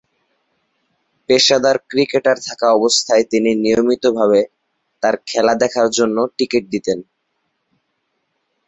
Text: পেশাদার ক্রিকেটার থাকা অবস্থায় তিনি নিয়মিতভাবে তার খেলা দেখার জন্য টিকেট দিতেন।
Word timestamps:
পেশাদার 1.29 1.77
ক্রিকেটার 1.89 2.37
থাকা 2.47 2.67
অবস্থায় 2.71 3.23
তিনি 3.31 3.51
নিয়মিতভাবে 3.63 4.41
তার 5.03 5.15
খেলা 5.27 5.53
দেখার 5.61 5.87
জন্য 5.97 6.17
টিকেট 6.37 6.63
দিতেন। 6.73 6.99